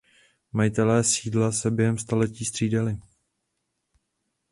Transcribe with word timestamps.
Majitelé 0.53 1.03
sídla 1.03 1.51
se 1.51 1.71
během 1.71 1.97
staletí 1.97 2.45
střídali. 2.45 2.97